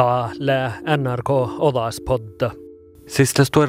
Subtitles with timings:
[0.00, 2.50] täällä NRK Olaspodda.
[3.06, 3.66] Sislas tuo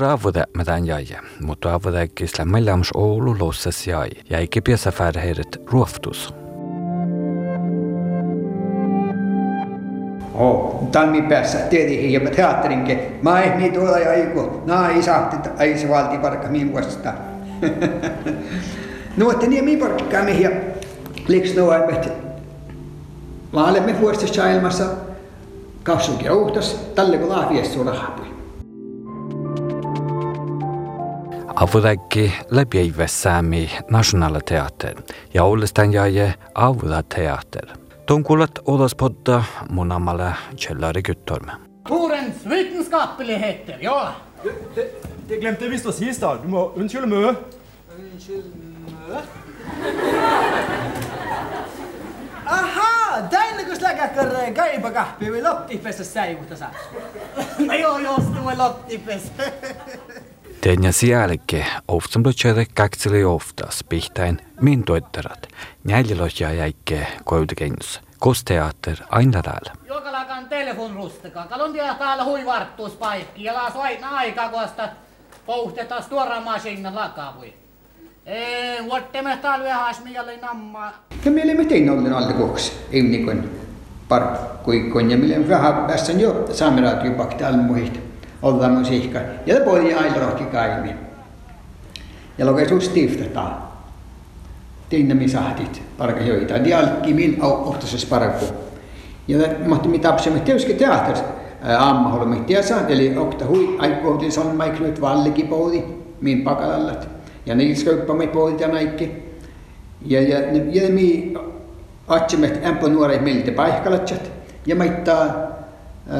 [0.58, 1.06] me tämän jäi,
[1.42, 6.34] mutta aavude kisla mellams Oulu losses jäi, ja eikä piässä färheidät ruoftus.
[10.34, 13.00] Oh, tammi päässä tietenkin, ja teatterinkin.
[13.22, 17.14] Mä ehmi niin tuolla ja iku, naa isahti, ei se valti parka minun vuosista.
[19.18, 20.50] no, että niin minun parkkaa mihin, ja
[21.28, 22.10] liks noin, että
[23.54, 24.86] mä olemme vuosissa ilmassa,
[25.84, 28.26] kassukin uhtas tälle kun lahviessu rahapui.
[31.56, 34.96] Avudäkki läpiäivessämi National Teater
[35.34, 37.66] ja ollestaan jaje Avuda Teater.
[38.06, 41.50] Tonkulat Odaspodda mun ammalle Kjellari Guttorm.
[41.90, 44.14] Ordens vitenskapeligheter, ja.
[44.76, 44.92] Det,
[45.30, 46.38] jeg visst å si, Stad.
[46.44, 47.36] Du må unnskylde mye.
[52.52, 52.91] Aha,
[53.32, 56.72] дай nagu släga kõrre käiba kahpi või lottipesest säivuta saa.
[57.60, 59.32] no joo, joostuma lottipes.
[60.62, 65.48] Tehnäs jälki ohtsumblutsere käkseli ohtas pihtain min toetterat.
[65.84, 68.02] Näljilohja jäike kojutekennus.
[68.20, 69.74] Kosteater aina täällä.
[69.88, 71.46] Jokalakan telefonrusteka.
[71.46, 74.90] Kalontia täällä huivarttuuspaikki ja laas aina aikaa, kun sitä
[75.46, 77.54] pouhtetaan suoraan masinna lakavui.
[78.26, 80.94] Ei, vuottemme talvehaasmi jolle nammaa.
[81.26, 83.44] Ja meille me tein ollen alkuvuoksi, evnikon
[84.08, 88.00] parkkuikon ja meille vähän päässä jo saamelaat jopa talmuhit
[88.42, 89.20] olla musiikka.
[89.46, 90.96] Ja poli ailohki kaimi.
[92.38, 93.58] Ja lokeisuus stiftetaan.
[94.90, 96.54] Teinne mi sahtit parka joita.
[96.54, 98.46] Niin Dialkki min ohtosis parku.
[99.28, 101.24] Ja mahti mi tapsemme teuske teaters
[101.78, 107.11] Ammaholmi tiesa, eli okta hui aikohti salmaiknut vallikipouli min pakalallat.
[107.46, 109.12] ja neil ska upp på mig på ja näikki.
[110.06, 110.40] Ja, ja,
[110.72, 111.34] ja mi
[112.08, 114.32] atsemet ämpö nuoret miltä paikalatsat
[114.66, 115.52] ja maittaa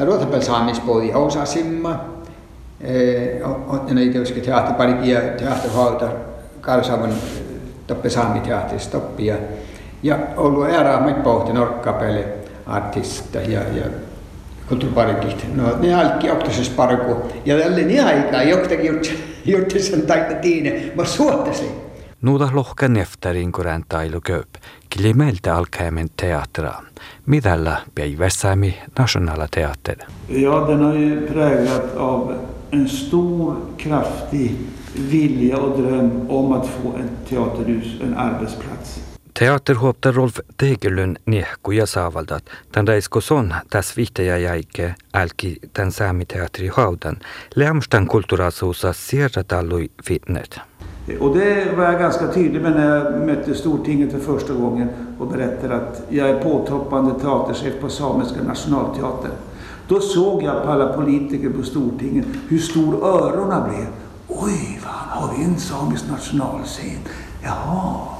[0.04, 2.04] Ruotapel saamispuoli osasimma.
[3.90, 6.08] Näitä joskin teatteriparikin ja teatterhauta
[6.60, 7.12] Karsavan
[7.86, 9.26] toppe saamiteatterissa toppi.
[9.26, 9.36] Ja,
[10.02, 12.24] ja ollut ära mit pohti norkkapele
[12.66, 13.84] artista ja, ja
[14.68, 15.46] kulttuuriparkit.
[15.56, 19.31] No ne alki oktosis parku ja tälle niin aikaa joktakin jutsen.
[19.44, 20.92] Jutti sen taikka tiine.
[20.94, 21.70] Mä suottasin.
[22.22, 24.48] Nuuda lohka neftarin kurän tailu köp.
[24.90, 26.72] Kilimeltä alkäimen teatera.
[27.26, 29.96] Midällä päivässämi Nationala Teater.
[30.28, 32.34] Ja, den har ju präglat av
[32.72, 34.50] en stor, kraftig
[35.10, 39.11] vilja och dröm om att få ett teaterhus, en arbetsplats.
[39.42, 42.44] Teaterhuopta Rolf Tegelyn niehkuja saavaldat.
[42.72, 47.16] Tän reiskoson täs vihtäjä jäike älki tän saamiteatri haudan.
[47.54, 50.60] Lämstan kulttuurasuusa sierratallui fitnet.
[51.20, 54.88] Och det var jag ganska tydlig med när jag mötte Stortinget för första gången
[55.18, 59.32] och berättade att jag är påtoppande teaterchef på Samiska nationalteatern.
[59.88, 63.86] Då såg jag på alla politiker på Stortinget hur stor öronen blev.
[64.28, 66.98] Oj, fan, har vi en samisk nationalscen?
[67.42, 68.11] Jaha.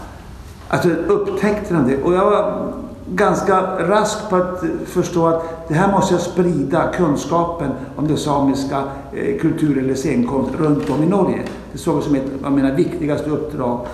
[0.73, 2.03] Alltså upptäckte de det.
[2.03, 2.73] Och jag var
[3.07, 8.85] ganska rask på att förstå att det här måste jag sprida kunskapen om det samiska
[9.13, 11.43] eh, kultur eller scenkonst runt om i Norge.
[11.73, 13.87] Det såg jag som ett av mina viktigaste uppdrag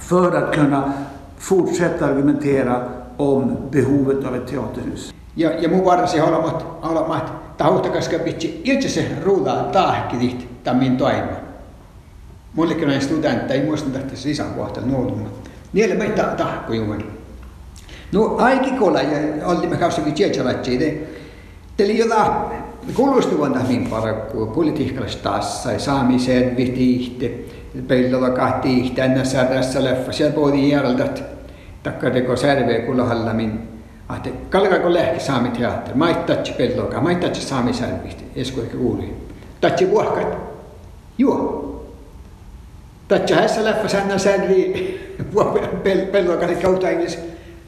[0.00, 0.92] för att kunna
[1.38, 2.82] fortsätta argumentera
[3.16, 5.14] om behovet av ett teaterhus.
[5.34, 7.22] Ja, ja mun varasi olemat, olemat
[7.56, 11.48] taustakaska pitsi itse se ruudaa tahkidit tämän toima.
[12.54, 15.47] Mullekin on studentta, ei muista tästä nuolumatta.
[15.72, 17.04] nielemai ta ta ko yuman
[18.12, 20.94] no ai ki kola ja alli me kausi ki tietä ratsi de
[21.76, 22.44] teli jota
[22.94, 24.14] kuulustuvan tahmin para
[24.54, 27.30] politiikkalais taas sai saamiseen vihtiihte
[27.86, 31.08] peillolla kahti tänä särrässä leffa siellä poodi järjeltä
[31.82, 33.68] takkadeko särveä kulahallamin
[34.08, 39.16] ahte kalkako lähti saami teatteri maittatsi pelloka maittatsi saami särvihti eskuikki uuri.
[39.60, 40.38] Tatsi vuohkat.
[41.18, 41.64] Juo.
[43.08, 45.07] Tatsi hässä leffa sänä särvii
[46.12, 47.18] pelloakari kautta englanniksi.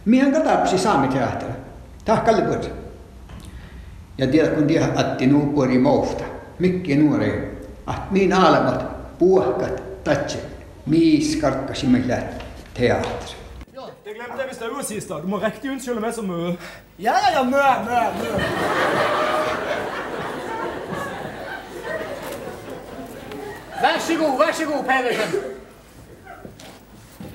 [0.04, 1.48] Mihän katapsi saami teahtar.
[2.04, 2.68] Tahkalle puhuta.
[4.18, 6.24] Ja tiedät kun tiedät, atti nuupori mousta.
[6.58, 7.60] Mikki nuori.
[7.86, 10.38] At niin aalemat puohkat tatsi.
[10.86, 12.22] Miis karkkasi meillä
[12.74, 13.41] teatteri.
[14.10, 15.14] Jeg glemte det hvis det er jo sist, da.
[15.22, 16.56] Du må riktig unnskylde meg så mye.
[16.98, 18.30] Ja, ja, ja, mø, mø, mø.
[23.82, 25.59] Vær så god, vær så god, Pedersen.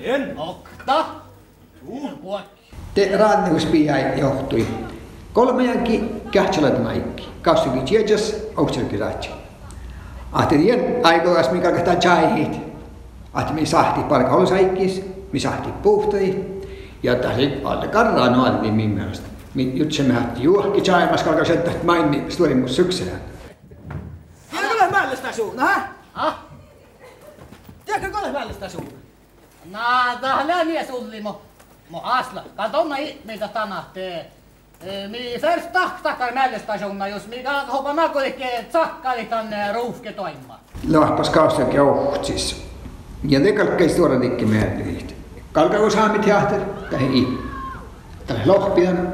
[0.06, 0.38] En.
[0.38, 1.04] Okta.
[1.80, 2.40] Tuun Tuulkuot.
[2.94, 4.66] Te rannikus piai johtui.
[5.32, 7.28] Kolmejanki kähtsälät maikki.
[7.42, 9.28] Kausikin tiedas, aukselki Ahti
[10.32, 12.60] Ahterien aikoas mikä kahtaa chaihit.
[13.32, 16.44] Ahti mi sahti palka on saikkis, mi sahti puhtai.
[17.02, 19.28] Ja täsit alle karraa noin niin min mielestä.
[19.54, 23.12] Min jutsemme hatti juohki chaimas kalka senttä mainni suorimus syksyllä.
[24.50, 25.80] Tiedätkö kolme mällistä suuna, ha?
[26.14, 26.38] Ah?
[27.84, 28.95] Tiedätkö kolme mällistä suuna?
[29.70, 31.42] Nada mies ullimo.
[31.90, 32.44] Mo asla.
[32.56, 34.30] Katonna ihmeitä tanahtee.
[35.08, 40.58] Mi först tahtakar mällestasjonna, jos mi kan hoppa nakulikke tsakkali tänne ruuhke toimma.
[40.88, 42.66] Lahpas kaustake ohtsis.
[43.24, 45.14] Ja tegelikult käis tuoda tikki meelde viht.
[45.52, 46.60] Kalkagu saamit jahter,
[46.90, 47.26] ta ei.
[48.26, 49.12] Ta lohpian,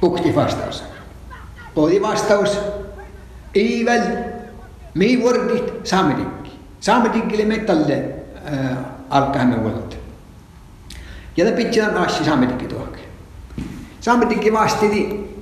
[0.00, 0.84] pukti vastaus.
[1.74, 2.58] Poodi vastaus,
[3.56, 4.02] iivel,
[4.94, 6.58] mi vorgit saamitikki.
[6.80, 8.14] Saamitikkile metalle
[8.52, 8.76] äh,
[9.12, 9.96] alkaa vuodelta.
[11.36, 13.02] Ja tämä pitää taas sisämetikin tuokin.
[14.00, 15.36] Saametikin vasti niin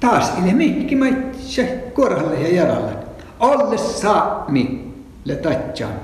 [0.00, 0.96] taas ilmeikki
[1.40, 2.92] se korhalle ja jaralle.
[3.40, 4.94] Olle saami
[5.24, 5.94] le tatsaan.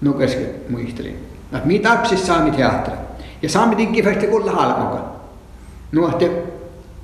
[0.00, 1.26] No kesken muistelin.
[1.50, 2.96] No mitä tapsis saami teatteri.
[3.42, 5.04] Ja saametikin vasta kulla halmokan.
[5.92, 6.42] No te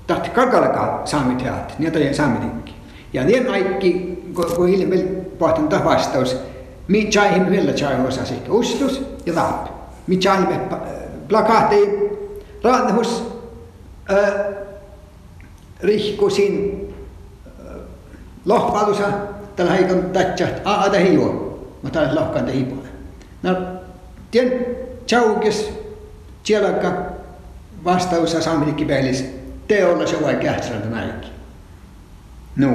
[0.06, 1.78] tahti kakalkaa saami teatteri.
[1.78, 2.74] Niitä ei saametikin.
[3.12, 4.22] Ja niin kaikki,
[4.56, 6.36] kun ilmeisesti vasta vastaus,
[6.88, 9.66] Min chaihin villatjai osasi ustus ja tahab.
[10.06, 10.60] Min chaihin me
[11.28, 11.76] plakaatte
[12.62, 13.24] raadhus
[14.10, 14.34] äh,
[15.80, 16.94] rihkusin
[17.46, 17.76] äh,
[18.44, 19.06] lohpalusa
[19.56, 21.58] tällä heikon tätsät aa tähi juo.
[21.82, 22.94] Mä tällä lohkaan tähi puolella.
[23.42, 23.56] No,
[24.30, 24.66] tien
[25.06, 25.72] chaukes
[26.42, 26.92] tjelakka
[27.84, 29.24] vastausa saaminikki peilissä
[29.68, 31.30] teolla se voi kähtsältä näinkin.
[32.56, 32.68] No,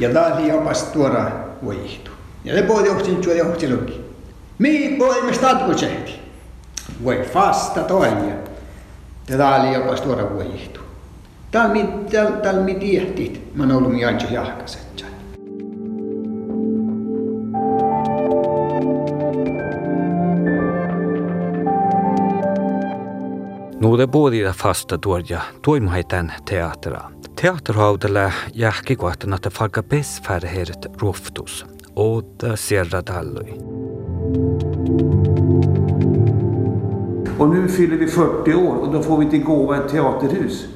[0.00, 1.30] ja tämä oli jopas tuora
[1.64, 2.15] voihtu.
[2.46, 3.90] Ja le både åkte inte och jag åkte lugg.
[4.56, 6.20] Mi poimme stadgojehti.
[7.04, 8.36] Voi fasta toija.
[9.28, 10.80] Ja tää oli jopa suora vuojihtu.
[11.50, 13.54] Täällä mi, tääl, tääl mi tiehtit.
[13.54, 14.86] Mä oon ollut mi aintsu jahkaset.
[24.06, 27.10] både det fasta tuoja tuimhaitan teatraa.
[27.40, 31.75] Teaterhaudella jähkikohtana, että falka pesfärherit ruhtus.
[31.96, 33.52] Åter sierra tallui.
[37.38, 40.66] Och nu fyller vi 40 år och då får vi till gåva ett teaterhus.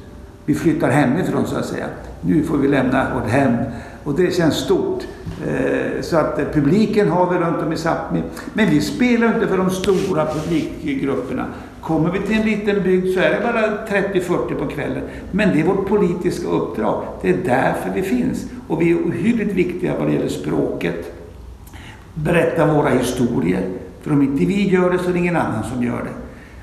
[0.45, 1.85] Vi flyttar hemifrån så att säga.
[2.21, 3.55] Nu får vi lämna vårt hem
[4.03, 5.03] och det känns stort.
[5.47, 8.23] Eh, så att eh, publiken har vi runt om i Sápmi.
[8.53, 11.45] Men vi spelar inte för de stora publikgrupperna.
[11.91, 15.03] Kommer vi till en liten bygd så är det bara 30-40 på kvällen.
[15.31, 17.03] Men det är vårt politiska uppdrag.
[17.21, 18.45] Det är därför vi finns.
[18.67, 21.13] Och vi är ohyggligt viktiga vad det gäller språket.
[22.13, 23.69] Berätta våra historier.
[24.01, 26.13] För om inte vi gör det så är det ingen annan som gör det.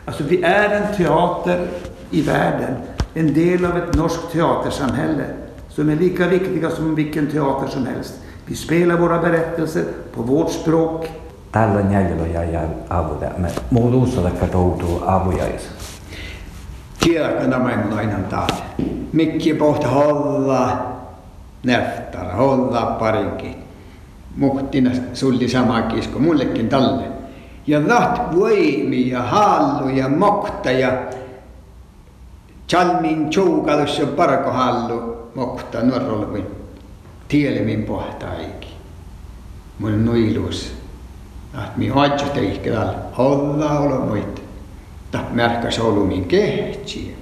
[0.05, 1.67] Alltså vi är en teater
[2.11, 2.75] i världen.
[3.15, 5.25] En del av ett norskt teatersamhälle.
[5.69, 8.15] Som är lika viktiga som vilken teater som helst.
[8.47, 9.85] Vi spelar våra berättelser
[10.15, 11.11] på vårt språk.
[11.53, 12.61] tällä näillä ja ja
[12.91, 15.71] avuda me muuduussa da katoutu avujais.
[17.01, 18.63] Tiedätkö nämä nainen taas?
[19.13, 20.87] Mikki pohta holla
[21.65, 23.55] näftara, holla parinkin.
[24.37, 27.05] Muhtina sulli sama kisko, mullekin talle.
[27.67, 30.93] Ja laht voimi ja hallu ja mokta ja
[32.69, 36.47] Chalmin tjuukalus ja parko hallu mokta norrolvin.
[37.29, 38.69] Tielemin pohta aiki.
[39.79, 40.78] Mul nuilus.
[41.55, 44.41] Ah, mi hoitsusta ihkeväl, olla olla muita.
[45.11, 47.13] Ta märkä solumin kehtsiä.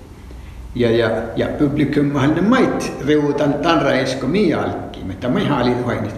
[0.75, 6.15] Ja, ja, ja publikum mahalle mait reuutan tanra esko mialki, mutta me halin hoinit.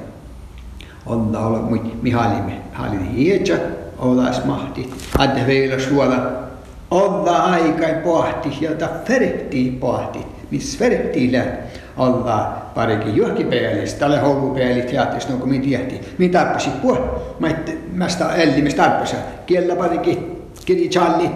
[1.06, 1.68] Olla olla
[2.02, 3.58] mi halimme, halin hietsä,
[3.98, 6.48] olas mahti, adde veillä suola.
[6.90, 10.18] Olla aikai pohti, ja ta ferehtii pohti,
[10.50, 16.00] mis ferehtii lähti olla parikin juhkipeelis, tälle houlupeelit teattis, no kun minä tiehti.
[16.18, 16.98] Minä tarppasin puh,
[17.40, 17.48] mä
[17.92, 19.18] mä sitä elli, mä tarppasin.
[19.46, 21.32] Kiellä parikin kirichallit,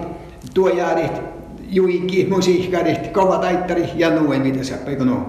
[0.54, 1.22] tuojaarit,
[1.68, 5.26] juiki, musiikkarit, kova taittari ja nuoi mitä se no.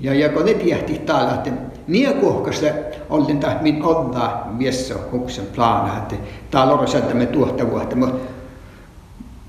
[0.00, 1.50] Ja, ja kun ne tiehti täällä, että
[1.86, 2.66] Nia kuhkasta
[3.10, 6.16] olin taas min olla viesso huksen plana, että
[6.50, 8.32] täällä on me tuotta vuotta, mutta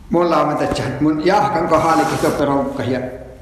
[0.10, 3.00] mulla on että mun jahkan kohdallikin toperoukka ja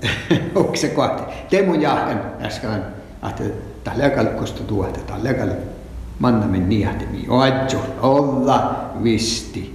[0.56, 1.24] hukse kohti.
[1.50, 2.84] Te mun jahkan äsken,
[3.30, 3.44] että
[3.84, 5.56] täällä tuota tuotta, täällä
[6.20, 9.74] manna men niahtemi, oadjo, olla visti.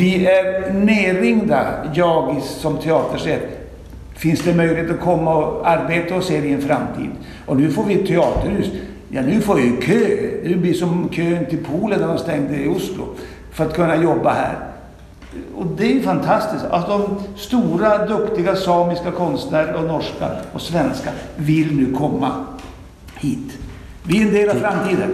[0.00, 3.40] Vi är nerringda, jag som teaterchef.
[4.14, 7.10] Finns det möjlighet att komma och arbeta hos er i en framtid?
[7.46, 8.66] Och nu får vi ett teaterhus.
[9.10, 9.98] Ja, nu får vi kö.
[10.48, 13.04] Det blir som kön till poolen när de stängde i Oslo.
[13.52, 14.58] För att kunna jobba här.
[15.56, 16.64] Och det är ju fantastiskt.
[16.64, 22.30] Att de stora, duktiga samiska konstnärer och norska och svenska vill nu komma
[23.16, 23.58] hit.
[24.02, 25.10] Vi är en del av framtiden.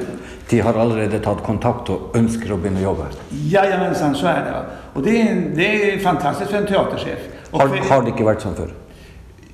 [0.50, 3.04] De har allerede tagit kontakt och önskar att börja jobba.
[3.30, 4.54] Jajamensan, så är det.
[4.92, 7.18] Och det är, det är fantastiskt för en teaterchef.
[7.50, 8.70] Och Har, för- har det inte varit som förr?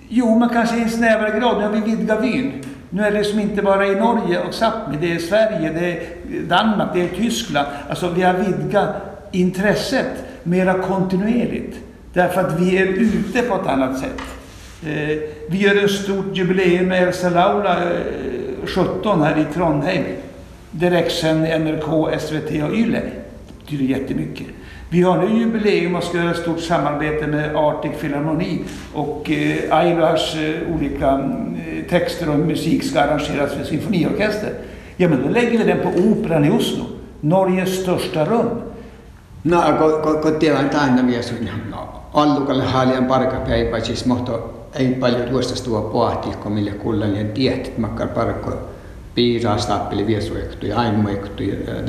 [0.09, 1.59] Jo, men kanske i en snävare grad.
[1.59, 2.53] Nu har vi vidgat vyn.
[2.95, 6.01] Nu är det som inte bara i Norge och Sápmi, det är Sverige, det är
[6.49, 7.69] Danmark, det är Tyskland.
[7.89, 8.89] Alltså vi har vidgat
[9.31, 11.77] intresset mera kontinuerligt.
[12.13, 14.21] Därför att vi är ute på ett annat sätt.
[14.87, 15.19] Eh,
[15.49, 20.05] vi gör ett stort jubileum med Elsa Laula eh, 17 här i Trondheim.
[20.71, 23.01] Direktsänd i NRK, SVT och YLE.
[23.01, 24.47] Det betyder jättemycket.
[24.93, 29.77] Vi har nu jubileum och ska göra ett stort samarbete med Arctic Philharmoni och eh,
[29.77, 34.51] Ailars eh, olika eh, texter och musik ska arrangeras för symfoniorkester.
[34.97, 36.85] Ja, men då lägger vi den på Operan i Oslo,
[37.21, 38.49] Norges största rum.
[39.43, 41.33] No, kun, kun, kun tiedän aina mies,
[41.71, 41.77] no,
[42.13, 47.81] allukalle haalian parkapäivä, siis mohto ei paljon tuosta tuo pohti, kun mille kullallien tiet, että
[47.81, 48.53] makkar parkko
[49.15, 51.85] piiraa stappeli viesuektu ja ainoektu eh,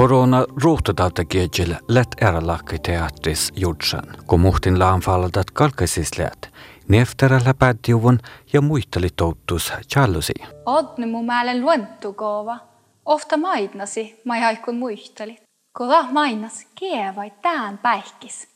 [0.00, 6.48] Korona ruuhtadata kiedjel lät eralakki teatris jutsan, kun muhtin laanfalladat kalkasis lät.
[6.88, 8.18] Nefterällä päätjuvun
[8.52, 10.32] ja muitteli touttus jallusi.
[10.66, 12.58] Odne mu määlen luentukoova.
[13.04, 15.38] Ofta mainasi, ma ei haikun muisteli.
[15.72, 18.48] Kola mainas kievai tään päihkis.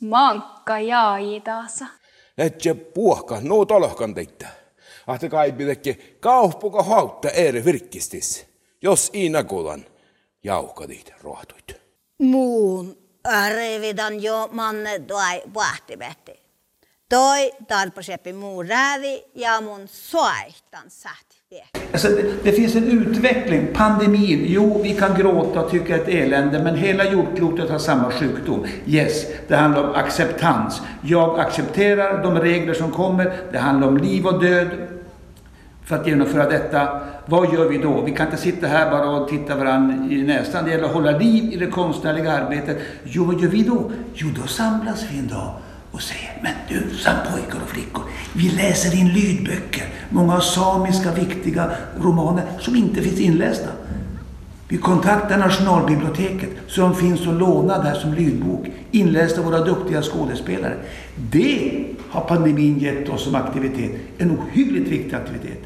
[0.00, 1.86] Mankka jaai taasa.
[2.38, 4.48] Etse puhka, no tolohkan teitä.
[5.06, 8.46] Ahte kai pitäkki kauppuka hautta eri virkistis.
[8.82, 9.80] Jos iinakulan.
[9.80, 9.99] kuulan.
[10.44, 11.80] Jauhkadit rohtuit.
[12.18, 12.96] muun
[13.54, 16.40] revidan jo manne toi vahtivetti.
[17.08, 21.30] Toi talpaseppi muu räädi ja mun soihtan sähti.
[21.92, 23.66] Alltså, det, det finns en utveckling.
[23.74, 28.66] Pandemin, jo, vi kan gråta och tycka ett elände, men hela jordklotet har samma sjukdom.
[28.86, 30.82] Yes, det handlar om acceptans.
[31.02, 33.48] Jag accepterar de regler som kommer.
[33.52, 34.68] Det handlar om liv och död.
[35.84, 38.00] För att genomföra detta, vad gör vi då?
[38.00, 40.64] Vi kan inte sitta här bara och titta varandra i näsan.
[40.64, 42.78] Det gäller att hålla liv i det konstnärliga arbetet.
[43.04, 43.90] Jo, vad gör vi då?
[44.14, 45.54] Jo, då samlas vi en dag
[45.90, 49.86] och säger, men du, samt pojkar och flickor, vi läser in lydböcker.
[50.08, 51.70] Många samiska viktiga
[52.00, 53.68] romaner som inte finns inlästa.
[54.70, 60.74] Vi kontaktar Nationalbiblioteket som finns att låna där som lydbok, inlästa av våra duktiga skådespelare.
[61.30, 65.58] Det har pandemin gett oss som aktivitet, en ohyggligt viktig aktivitet.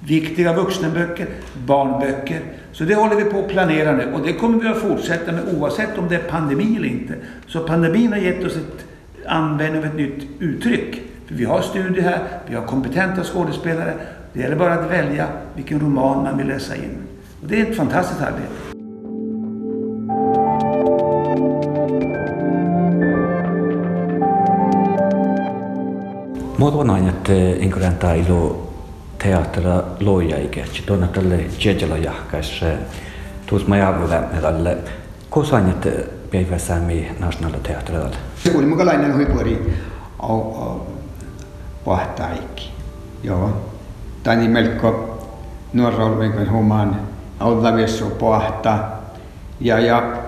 [0.00, 1.26] Viktiga vuxenböcker,
[1.66, 2.40] barnböcker.
[2.72, 5.42] Så det håller vi på att planera nu och det kommer vi att fortsätta med
[5.58, 7.14] oavsett om det är pandemi eller inte.
[7.46, 8.86] Så pandemin har gett oss ett
[9.26, 11.02] användning av ett nytt uttryck.
[11.26, 12.18] För vi har studier här,
[12.48, 13.94] vi har kompetenta skådespelare.
[14.32, 17.03] Det gäller bara att välja vilken roman man vill läsa in.
[17.48, 18.48] Det er är ett fantastiskt arbete.
[26.56, 28.56] Muut on aina, että eh, inkuren tailu
[29.18, 32.66] teattera loja ikäksi, tuonne tälle Jejala jahkaissa,
[33.46, 34.76] tuus mä jäävillä meille,
[35.30, 35.90] kusan, että
[36.30, 38.10] päivä säämi nationaali teatterilla.
[38.36, 39.74] Se oli mukalainen huipuri
[41.84, 42.72] pahtaikki,
[43.22, 43.50] joo.
[44.22, 45.18] Tani melko
[45.72, 48.78] nuorolven kuin humaan aulaviessu pahta.
[49.60, 50.22] Ja, ja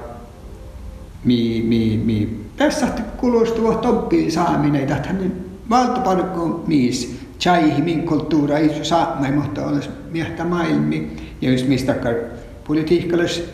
[1.25, 2.40] mi, mi, mi.
[2.56, 2.86] Tässä
[3.16, 5.32] kuulostuu toppiin saaminen, että hän
[5.70, 7.16] valtaparkko mies.
[7.40, 11.16] Chai min kulttuura ei saa, mutta olisi miehtä maailmi.
[11.40, 11.94] Ja jos mistä
[12.66, 13.44] politiikkalais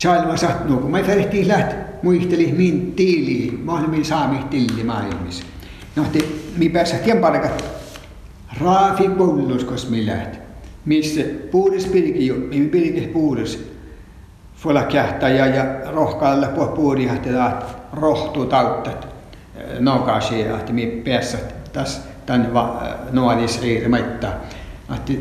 [0.00, 5.44] Chalva sattuu, kun mä ferehtiin läht, muisteli min tiili, maailmin saami tilli maailmissa.
[5.96, 6.18] No, te,
[6.56, 7.64] mi päässä tien parkat,
[8.60, 10.47] raafi pullus, kos mi läht.
[10.88, 13.72] Missä puudus pirki, mi pirki puudus.
[14.56, 17.52] Fulla kähtä ja, ja rohkaalle puh puudi, että
[17.92, 19.08] rohtuu tauttat.
[19.78, 21.38] Nokasi, että mi päässä
[21.72, 22.50] tässä tän
[23.12, 24.32] nuolis riirmaittaa.
[24.94, 25.12] Että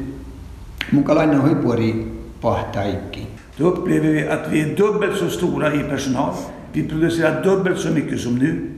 [0.92, 3.28] mukalainen huippuori pahtaikki.
[3.60, 6.34] Då upplever vi att vi är dubbelt så stora i personal.
[6.74, 8.70] Vi producerar dubbelt så mycket som nu.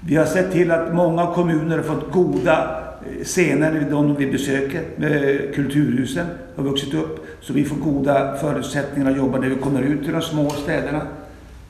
[0.00, 2.87] Vi har sett till att många kommuner har fått goda eh,
[3.24, 7.26] scener, de vi besöker, eh, kulturhusen har vuxit upp.
[7.40, 11.02] Så vi får goda förutsättningar att jobba när vi kommer ut till de små städerna.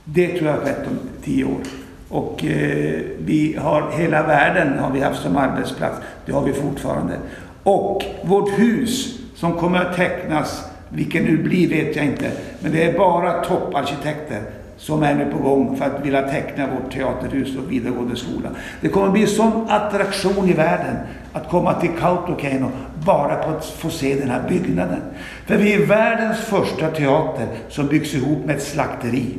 [0.04, 1.61] Det tror jag har skett om tio år.
[2.09, 5.97] Och eh, vi har hela världen har vi haft som arbetsplats.
[6.26, 7.14] Det har vi fortfarande.
[7.62, 12.30] Och vårt hus som kommer att tecknas vilken nu blir vet jag inte.
[12.61, 14.42] Men det är bara topparkitekter
[14.78, 18.49] som är nu på gång för att vilja teckna vårt teaterhus och vidaregående skola.
[18.80, 20.97] Det kommer bli en sån attraktion i världen
[21.32, 22.70] att komma till Kautokeino
[23.04, 25.00] bara på att få se den här byggnaden.
[25.47, 29.38] För vi är världens första teater som byggs ihop med ett slakteri.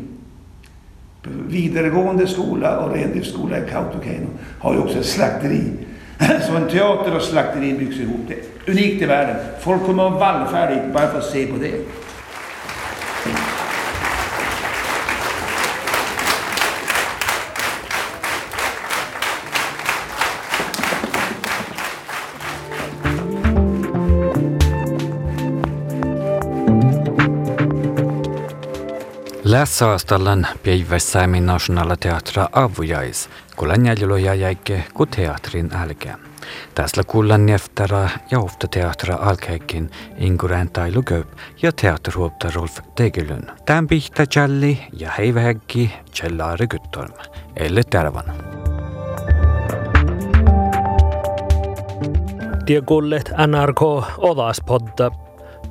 [1.48, 4.28] Vidaregående skola och rendriftsskola i Kautokeino
[4.60, 5.64] har ju också ett slakteri.
[6.48, 8.20] Så en teater och slakteri byggs ihop.
[8.28, 9.36] Det är unikt i världen.
[9.60, 11.74] Folk kommer att vallfärda dit bara för att se på det.
[29.60, 36.18] Lässaastallan päivässämin nationaalteatra avujais, kun jäljellä jäike ku teatrin älkeä.
[36.76, 41.04] Tässä kuullaan neftära ja ofta teatra alkeikin Inguren Tailu
[41.62, 43.52] ja teatruopta Rolf Tegelyn.
[43.66, 47.12] Tämän pihtä Jalli ja heivähäkki Jallaari Gyttorm.
[47.56, 48.26] Elle tervan.
[52.66, 53.82] Tiekullet NRK
[54.18, 54.62] Odas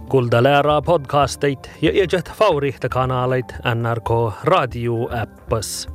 [0.09, 4.11] kuulda Läära podcasteid ja jälgida favoriitkanaleid NRK
[4.45, 5.89] raadioäppas